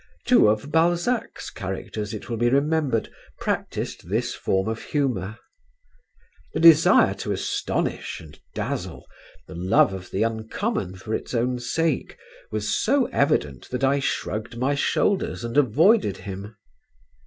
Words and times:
Two 0.25 0.49
of 0.49 0.71
Balzac's 0.71 1.51
characters, 1.51 2.11
it 2.11 2.27
will 2.27 2.37
be 2.37 2.49
remembered, 2.49 3.11
practised 3.39 4.09
this 4.09 4.33
form 4.33 4.67
of 4.67 4.81
humour. 4.81 5.37
The 6.55 6.59
desire 6.59 7.13
to 7.13 7.31
astonish 7.31 8.19
and 8.19 8.39
dazzle, 8.55 9.05
the 9.45 9.53
love 9.53 9.93
of 9.93 10.09
the 10.09 10.23
uncommon 10.23 10.95
for 10.95 11.13
its 11.13 11.35
own 11.35 11.59
sake, 11.59 12.17
was 12.49 12.79
so 12.81 13.05
evident 13.11 13.69
that 13.69 13.83
I 13.83 13.99
shrugged 13.99 14.57
my 14.57 14.73
shoulders 14.73 15.43
and 15.43 15.55
avoided 15.55 16.17
him. 16.17 16.55